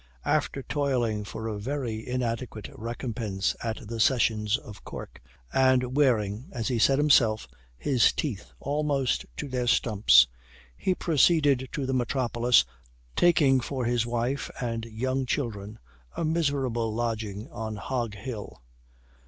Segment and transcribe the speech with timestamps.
[0.25, 5.21] After toiling for a very inadequate recompense at the Sessions of Cork,
[5.53, 10.25] and wearing, as he said himself, his teeth almost to their stumps,
[10.75, 12.65] he proceeded to the metropolis,
[13.15, 15.77] taking for his wife and young children
[16.17, 18.63] a miserable lodging on Hog hill.